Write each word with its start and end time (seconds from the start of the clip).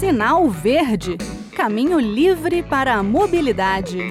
Sinal 0.00 0.48
Verde 0.48 1.18
Caminho 1.54 2.00
livre 2.00 2.62
para 2.62 2.94
a 2.94 3.02
mobilidade. 3.02 4.10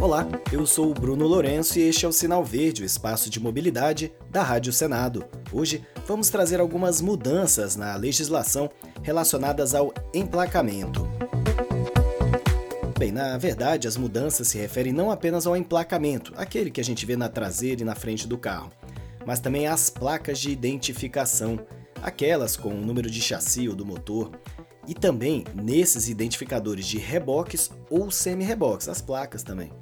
Olá, 0.00 0.26
eu 0.50 0.66
sou 0.66 0.90
o 0.90 0.94
Bruno 0.94 1.26
Lourenço 1.26 1.78
e 1.78 1.82
este 1.82 2.06
é 2.06 2.08
o 2.08 2.12
Sinal 2.12 2.42
Verde, 2.42 2.82
o 2.82 2.86
espaço 2.86 3.28
de 3.28 3.38
mobilidade 3.38 4.10
da 4.30 4.42
Rádio 4.42 4.72
Senado. 4.72 5.26
Hoje 5.52 5.86
vamos 6.06 6.30
trazer 6.30 6.60
algumas 6.60 7.02
mudanças 7.02 7.76
na 7.76 7.94
legislação 7.94 8.70
relacionadas 9.02 9.74
ao 9.74 9.92
emplacamento. 10.14 11.06
Bem, 12.98 13.12
na 13.12 13.36
verdade, 13.36 13.86
as 13.86 13.98
mudanças 13.98 14.48
se 14.48 14.56
referem 14.56 14.94
não 14.94 15.10
apenas 15.10 15.46
ao 15.46 15.54
emplacamento, 15.54 16.32
aquele 16.38 16.70
que 16.70 16.80
a 16.80 16.84
gente 16.84 17.04
vê 17.04 17.18
na 17.18 17.28
traseira 17.28 17.82
e 17.82 17.84
na 17.84 17.94
frente 17.94 18.26
do 18.26 18.38
carro, 18.38 18.72
mas 19.26 19.40
também 19.40 19.66
às 19.66 19.90
placas 19.90 20.38
de 20.38 20.50
identificação, 20.50 21.60
aquelas 22.04 22.54
com 22.54 22.68
o 22.68 22.84
número 22.84 23.10
de 23.10 23.20
chassi 23.22 23.66
ou 23.66 23.74
do 23.74 23.86
motor, 23.86 24.30
e 24.86 24.92
também 24.92 25.42
nesses 25.54 26.10
identificadores 26.10 26.86
de 26.86 26.98
reboques 26.98 27.70
ou 27.88 28.10
semi-reboques, 28.10 28.90
as 28.90 29.00
placas 29.00 29.42
também. 29.42 29.72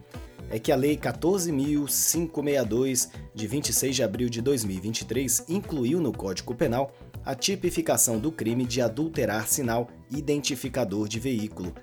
É 0.49 0.61
que 0.61 0.71
a 0.71 0.77
Lei 0.77 0.97
14.562, 0.97 3.11
de 3.35 3.47
26 3.49 3.97
de 3.97 4.05
abril 4.05 4.29
de 4.29 4.41
2023, 4.41 5.47
incluiu 5.49 6.01
no 6.01 6.13
Código 6.13 6.55
Penal 6.55 6.95
a 7.25 7.35
tipificação 7.35 8.21
do 8.21 8.31
crime 8.31 8.65
de 8.65 8.81
adulterar 8.81 9.49
sinal 9.49 9.89
identificador 10.09 11.09
de 11.09 11.19
veículo. 11.19 11.75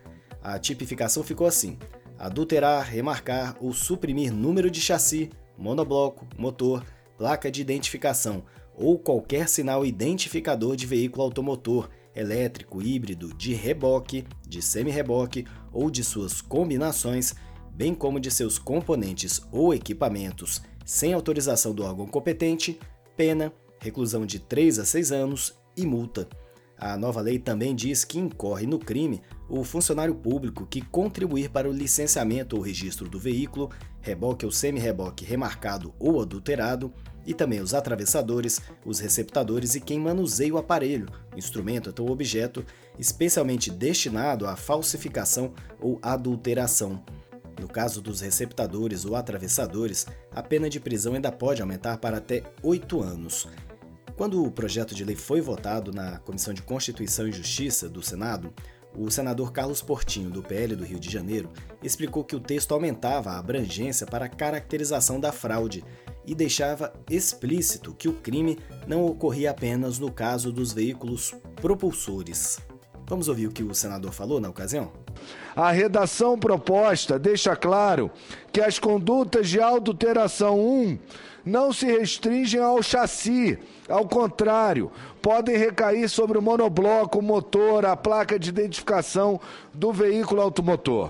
A 0.42 0.58
tipificação 0.58 1.22
ficou 1.22 1.48
assim: 1.48 1.78
adulterar, 2.18 2.90
remarcar 2.90 3.58
ou 3.60 3.74
suprimir 3.74 4.32
número 4.32 4.72
de 4.72 4.80
chassi, 4.80 5.30
monobloco, 5.58 6.26
motor, 6.38 6.86
placa 7.18 7.52
de 7.52 7.62
identificação 7.62 8.46
ou 8.80 8.98
qualquer 8.98 9.50
sinal 9.50 9.86
identificador 9.86 10.76
de 10.76 10.86
veículo 10.86 11.24
automotor, 11.24 11.90
elétrico, 12.16 12.82
híbrido, 12.82 13.34
de 13.36 13.54
reboque, 13.54 14.26
de 14.48 14.62
semi-reboque 14.62 15.46
ou 15.72 15.92
de 15.92 16.04
suas 16.04 16.42
combinações, 16.42 17.36
bem 17.74 17.94
como 17.94 18.20
de 18.20 18.32
seus 18.32 18.58
componentes 18.58 19.42
ou 19.52 19.74
equipamentos, 19.74 20.62
sem 20.86 21.14
autorização 21.14 21.74
do 21.74 21.84
órgão 21.84 22.08
competente, 22.08 22.80
pena, 23.16 23.54
reclusão 23.80 24.26
de 24.26 24.40
3 24.40 24.80
a 24.80 24.86
6 24.86 25.12
anos 25.12 25.54
e 25.76 25.86
multa. 25.86 26.28
A 26.78 26.98
nova 26.98 27.20
lei 27.20 27.38
também 27.38 27.76
diz 27.76 28.06
que 28.06 28.18
incorre 28.18 28.66
no 28.66 28.80
crime 28.80 29.22
o 29.50 29.64
funcionário 29.64 30.14
público 30.14 30.66
que 30.66 30.82
contribuir 30.82 31.50
para 31.50 31.68
o 31.68 31.74
licenciamento 31.74 32.56
ou 32.56 32.62
registro 32.62 33.10
do 33.10 33.20
veículo, 33.20 33.72
reboque 34.00 34.46
ou 34.46 34.52
semi-reboque 34.52 35.26
remarcado 35.26 35.94
ou 36.00 36.22
adulterado, 36.22 36.94
e 37.26 37.34
também 37.34 37.60
os 37.60 37.74
atravessadores, 37.74 38.62
os 38.86 39.00
receptadores 39.00 39.76
e 39.76 39.82
quem 39.82 40.00
manuseia 40.00 40.54
o 40.54 40.58
aparelho, 40.58 41.08
instrumento 41.36 41.94
ou 42.02 42.10
objeto, 42.10 42.66
especialmente 42.98 43.70
destinado 43.70 44.48
à 44.48 44.56
falsificação 44.56 45.54
ou 45.80 46.00
adulteração. 46.02 47.04
No 47.60 47.68
caso 47.68 48.02
dos 48.02 48.22
receptadores 48.22 49.04
ou 49.04 49.16
atravessadores, 49.16 50.08
a 50.32 50.42
pena 50.42 50.70
de 50.70 50.80
prisão 50.80 51.14
ainda 51.14 51.32
pode 51.32 51.62
aumentar 51.62 51.98
para 51.98 52.18
até 52.18 52.44
8 52.64 53.02
anos. 53.02 53.48
Quando 54.16 54.44
o 54.44 54.52
projeto 54.52 54.96
de 54.96 55.04
lei 55.04 55.16
foi 55.16 55.40
votado 55.40 55.92
na 55.92 56.20
Comissão 56.20 56.54
de 56.54 56.62
Constituição 56.62 57.28
e 57.28 57.32
Justiça 57.32 57.88
do 57.88 58.02
Senado, 58.02 58.54
o 58.98 59.10
senador 59.10 59.52
Carlos 59.52 59.82
Portinho, 59.82 60.30
do 60.30 60.42
PL 60.42 60.76
do 60.76 60.84
Rio 60.84 61.00
de 61.00 61.10
Janeiro, 61.10 61.50
explicou 61.84 62.24
que 62.24 62.36
o 62.36 62.40
texto 62.40 62.74
aumentava 62.74 63.32
a 63.32 63.40
abrangência 63.40 64.06
para 64.06 64.26
a 64.26 64.30
caracterização 64.30 65.20
da 65.20 65.32
fraude 65.32 65.84
e 66.26 66.36
deixava 66.36 66.94
explícito 67.10 67.94
que 67.94 68.08
o 68.08 68.14
crime 68.14 68.60
não 68.88 69.06
ocorria 69.06 69.52
apenas 69.52 70.00
no 70.00 70.12
caso 70.12 70.52
dos 70.52 70.74
veículos 70.74 71.34
propulsores. 71.56 72.60
Vamos 73.10 73.28
ouvir 73.28 73.48
o 73.48 73.52
que 73.52 73.64
o 73.64 73.74
senador 73.74 74.12
falou 74.12 74.40
na 74.40 74.50
ocasião? 74.50 74.92
A 75.56 75.72
redação 75.72 76.38
proposta 76.38 77.18
deixa 77.18 77.56
claro 77.56 78.12
que 78.54 78.62
as 78.62 78.78
condutas 78.78 79.50
de 79.50 79.60
adulteração 79.60 80.60
1 80.60 81.00
não 81.44 81.74
se 81.74 81.88
restringem 81.88 82.62
ao 82.62 82.84
chassi, 82.84 83.58
ao 83.90 84.08
contrário, 84.08 84.92
podem 85.24 85.58
recair 85.58 86.08
sobre 86.08 86.38
o 86.38 86.42
monobloco, 86.42 87.18
o 87.18 87.24
motor, 87.24 87.84
a 87.84 87.98
placa 87.98 88.38
de 88.38 88.50
identificação 88.50 89.42
do 89.74 89.92
veículo 89.92 90.42
automotor 90.42 91.10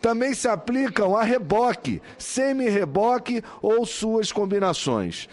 também 0.00 0.34
se 0.34 0.46
aplicam 0.46 1.16
a 1.16 1.22
reboque, 1.22 2.02
semi-reboque 2.18 3.42
ou 3.62 3.86
suas 3.86 4.30
combinações. 4.30 5.30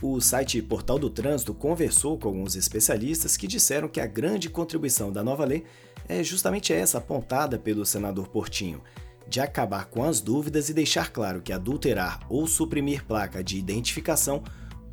O 0.00 0.20
site 0.20 0.62
Portal 0.62 0.96
do 0.96 1.10
Trânsito 1.10 1.52
conversou 1.52 2.16
com 2.16 2.28
alguns 2.28 2.54
especialistas 2.54 3.36
que 3.36 3.48
disseram 3.48 3.88
que 3.88 4.00
a 4.00 4.06
grande 4.06 4.48
contribuição 4.48 5.10
da 5.10 5.24
nova 5.24 5.44
lei 5.44 5.64
é 6.08 6.22
justamente 6.22 6.72
essa 6.72 6.98
apontada 6.98 7.58
pelo 7.58 7.84
senador 7.84 8.28
Portinho, 8.28 8.80
de 9.28 9.40
acabar 9.40 9.86
com 9.86 10.04
as 10.04 10.20
dúvidas 10.20 10.68
e 10.68 10.74
deixar 10.74 11.10
claro 11.10 11.42
que 11.42 11.52
adulterar 11.52 12.20
ou 12.28 12.46
suprimir 12.46 13.04
placa 13.04 13.42
de 13.42 13.58
identificação 13.58 14.42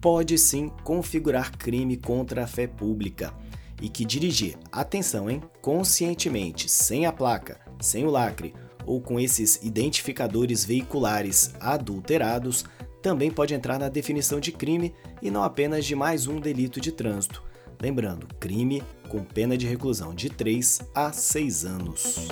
pode 0.02 0.40
sim 0.40 0.72
configurar 0.84 1.56
crime 1.56 1.98
contra 1.98 2.44
a 2.44 2.48
fé 2.48 2.66
pública. 2.66 3.32
E 3.80 3.90
que 3.90 4.06
dirigir, 4.06 4.58
atenção, 4.72 5.30
hein, 5.30 5.42
conscientemente, 5.62 6.68
sem 6.68 7.06
a 7.06 7.12
placa, 7.12 7.60
sem 7.80 8.06
o 8.06 8.10
lacre 8.10 8.56
ou 8.86 9.00
com 9.02 9.20
esses 9.20 9.60
identificadores 9.64 10.66
veiculares 10.66 11.54
adulterados 11.60 12.66
também 13.06 13.30
pode 13.30 13.54
entrar 13.54 13.78
na 13.78 13.88
definição 13.88 14.40
de 14.40 14.52
crime 14.52 14.92
e 15.22 15.30
não 15.30 15.44
apenas 15.44 15.86
de 15.86 15.96
mais 15.96 16.26
um 16.26 16.40
delito 16.40 16.82
de 16.82 16.92
trânsito. 16.92 17.44
Lembrando, 17.80 18.26
crime 18.40 18.82
com 19.08 19.24
pena 19.24 19.56
de 19.56 19.68
reclusão 19.68 20.12
de 20.12 20.28
3 20.28 20.82
a 20.96 21.12
6 21.12 21.66
anos. 21.66 22.28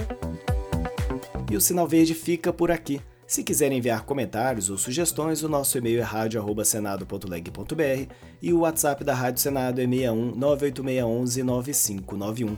E 1.52 1.56
o 1.56 1.62
Sinal 1.62 1.88
Verde 1.88 2.16
fica 2.16 2.52
por 2.52 2.72
aqui. 2.72 3.00
Se 3.28 3.44
quiserem 3.44 3.78
enviar 3.78 4.04
comentários 4.04 4.72
ou 4.72 4.78
sugestões, 4.80 5.44
o 5.44 5.48
nosso 5.48 5.78
e-mail 5.78 6.00
é 6.00 6.04
radio@senado.leg.br 6.04 8.12
e 8.42 8.52
o 8.52 8.62
WhatsApp 8.62 9.04
da 9.04 9.14
Rádio 9.14 9.44
Senado 9.44 9.80
é 9.80 9.86
61 9.86 10.36
98611 10.36 11.44
9591. 11.44 12.58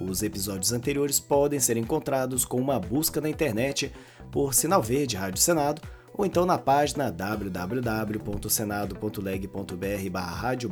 Os 0.00 0.22
episódios 0.22 0.72
anteriores 0.72 1.18
podem 1.18 1.58
ser 1.58 1.76
encontrados 1.76 2.44
com 2.44 2.60
uma 2.60 2.78
busca 2.78 3.20
na 3.20 3.28
internet 3.28 3.92
por 4.30 4.54
Sinal 4.54 4.80
Verde 4.80 5.16
Rádio 5.16 5.42
Senado 5.42 5.82
ou 6.14 6.26
então 6.26 6.46
na 6.46 6.58
página 6.58 7.10
www.senado.leg.br 7.10 10.10
rádio 10.20 10.70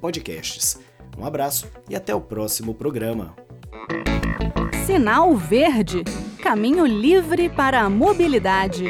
podcasts. 0.00 0.78
Um 1.16 1.24
abraço 1.24 1.66
e 1.88 1.96
até 1.96 2.14
o 2.14 2.20
próximo 2.20 2.74
programa. 2.74 3.34
Sinal 4.86 5.34
Verde 5.36 6.04
Caminho 6.42 6.86
livre 6.86 7.48
para 7.48 7.82
a 7.82 7.90
mobilidade. 7.90 8.84